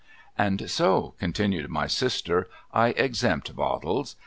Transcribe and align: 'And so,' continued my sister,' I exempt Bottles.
'And 0.35 0.67
so,' 0.67 1.13
continued 1.19 1.69
my 1.69 1.85
sister,' 1.85 2.49
I 2.83 2.87
exempt 2.87 3.55
Bottles. 3.55 4.15